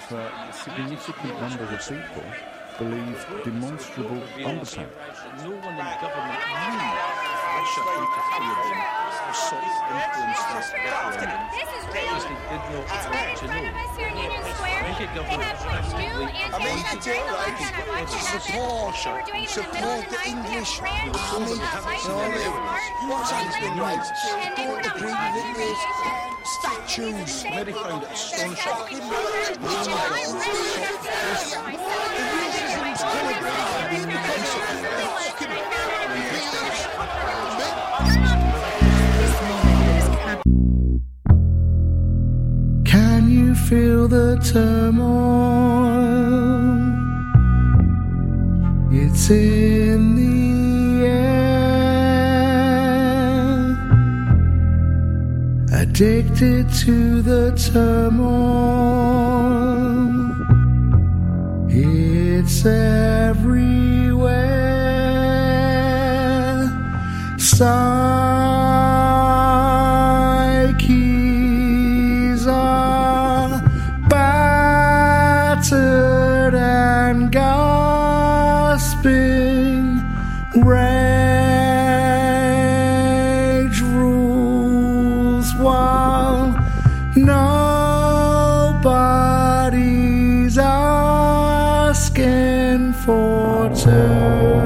to 0.09 0.17
a 0.17 0.25
uh, 0.25 0.51
significant 0.51 1.41
numbers 1.41 1.71
of 1.71 1.97
people 1.97 2.23
believe 2.77 3.25
demonstrable 3.43 4.21
undercount. 4.37 4.89
No 5.43 5.51
one 5.51 5.77
in 5.77 6.01
government 6.01 6.41
knew 6.61 7.20
Russia 7.61 7.85
interfered 7.85 8.57
in 8.65 8.81
or 9.21 9.37
sought 9.37 9.61
to 9.61 9.93
influence 9.93 10.41
this 10.49 10.73
referendum 10.73 11.45
because 11.53 11.85
they 11.93 12.09
did 12.09 12.57
not 12.57 12.89
want 12.89 13.37
to 13.37 13.45
know. 13.45 13.61
The 13.61 14.89
UK 14.89 15.01
government 15.13 15.45
actively 15.45 16.25
I 16.41 16.57
mean, 16.57 16.81
to 16.89 16.97
do 17.05 17.13
right, 17.21 17.53
to 18.09 18.17
support, 18.17 18.97
support 19.47 20.03
the 20.09 20.17
English 20.25 20.81
army. 20.81 21.05
You 21.05 21.53
know 21.53 22.17
what 22.17 22.25
I 22.25 22.33
mean? 22.33 22.53
What's 23.09 23.29
happening, 23.29 23.77
right? 23.77 24.05
Don't 24.57 24.81
agree 24.81 25.13
with 25.13 25.37
it, 25.37 25.53
mate. 25.61 25.81
Statues. 26.43 27.43
Mary 27.43 27.73
found 27.73 28.01
it 28.01 28.09
astonishing. 28.09 28.81
Can 42.85 43.29
you 43.29 43.53
feel 43.55 44.07
the 44.07 44.37
turmoil? 44.43 45.21
It's 48.91 49.29
in 49.29 50.15
the 50.15 51.05
air. 51.05 51.41
Addicted 55.71 56.73
to 56.85 57.21
the 57.21 57.51
turmoil. 57.71 58.81
It's 61.69 62.65
everywhere. 62.65 63.30
Asking 92.17 92.93
for 92.93 93.69
turmoil. 93.75 94.59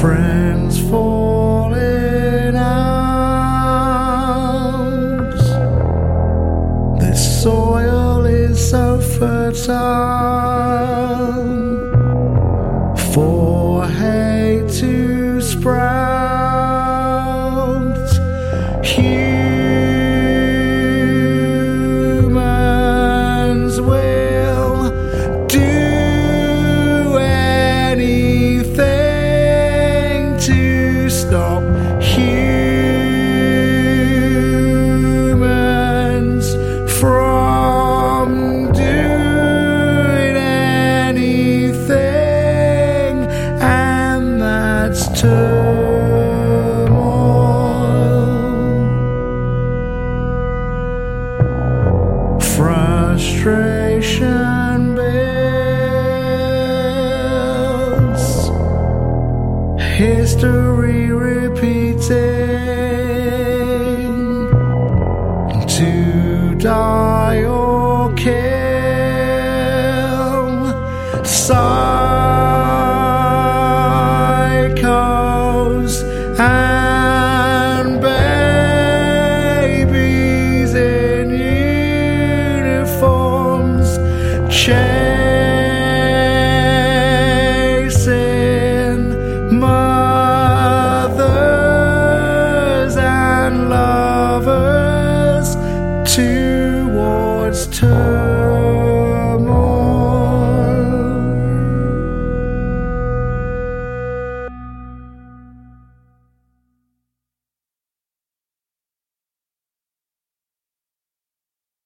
Friends 0.00 0.78
falling 0.90 2.56
out. 2.56 2.94
This 7.00 7.42
soil 7.42 8.26
is 8.26 8.70
so 8.70 9.00
fertile 9.00 10.13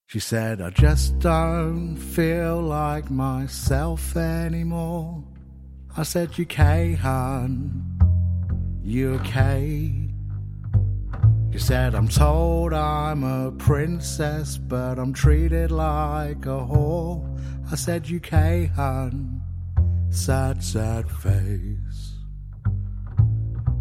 She 0.09 0.21
said, 0.21 0.62
I 0.62 0.71
just 0.71 1.18
don't 1.18 1.94
feel 1.94 2.62
like 2.62 3.11
myself 3.11 4.16
anymore. 4.16 5.23
I 5.99 6.03
said, 6.03 6.38
You 6.38 6.44
okay, 6.44 6.94
hun? 6.94 7.85
You 8.83 9.16
okay? 9.16 10.09
She 11.53 11.59
said, 11.59 11.94
I'm 11.94 12.09
told 12.09 12.73
I'm 12.73 13.23
a 13.23 13.53
princess, 13.53 14.57
but 14.57 14.99
I'm 14.99 15.12
treated 15.12 15.71
like 15.71 16.47
a 16.47 16.64
whore. 16.64 17.23
I 17.71 17.75
said, 17.75 18.09
You 18.09 18.16
okay, 18.16 18.71
hun? 18.75 19.42
Sad, 20.09 20.64
sad 20.64 21.11
face. 21.11 22.14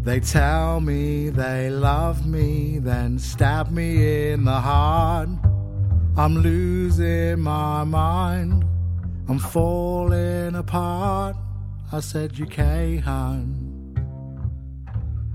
They 0.02 0.20
tell 0.20 0.80
me 0.82 1.30
they 1.30 1.70
love 1.70 2.26
me, 2.26 2.80
then 2.80 3.18
stab 3.18 3.70
me 3.70 4.32
in 4.32 4.44
the 4.44 4.60
heart. 4.60 5.30
I'm 6.18 6.34
losing 6.38 7.38
my 7.38 7.84
mind. 7.84 8.64
I'm 9.28 9.38
falling 9.38 10.56
apart. 10.56 11.36
I 11.92 12.00
said, 12.00 12.36
You 12.36 12.48
hun? 13.04 13.94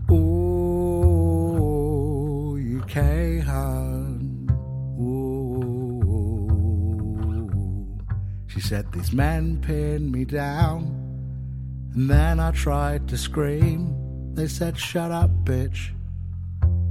Oh, 0.09 0.57
you 2.57 2.81
hun? 3.45 4.49
Ooh. 4.99 5.63
She 8.47 8.59
said, 8.59 8.91
this 8.91 9.13
man 9.13 9.61
pinned 9.61 10.11
me 10.11 10.25
down. 10.25 10.99
And 11.95 12.09
then 12.09 12.41
I 12.41 12.51
tried 12.51 13.07
to 13.07 13.17
scream. 13.17 14.33
They 14.33 14.49
said, 14.49 14.77
Shut 14.77 15.11
up, 15.11 15.31
bitch. 15.45 15.91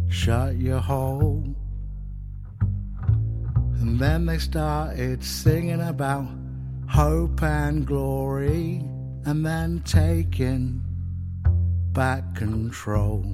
Shut 0.09 0.57
your 0.57 0.81
hole. 0.81 1.55
And 3.83 3.99
then 3.99 4.27
they 4.27 4.39
started 4.39 5.25
singing 5.25 5.81
about 5.81 6.29
hope 6.89 7.43
and 7.43 7.85
glory, 7.85 8.81
and 9.25 9.45
then 9.45 9.83
taking 9.85 10.85
back 11.93 12.35
control. 12.37 13.25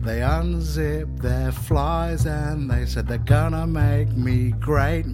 They 0.00 0.20
unzipped 0.20 1.22
their 1.22 1.52
flies 1.52 2.26
and 2.26 2.68
they 2.68 2.86
said 2.86 3.06
they're 3.06 3.18
gonna 3.18 3.68
make 3.68 4.10
me 4.10 4.50
great. 4.58 5.06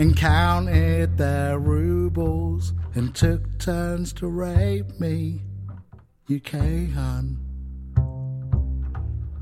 And 0.00 0.16
counted 0.16 1.16
their 1.16 1.60
rubles 1.60 2.72
and 2.94 3.14
took 3.14 3.58
turns 3.60 4.12
to 4.14 4.26
rape 4.26 4.98
me. 4.98 5.42
UK, 6.28 6.90
hun. 6.90 7.38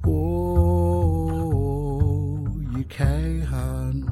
Oh, 0.07 0.40
Cahan. 2.91 4.10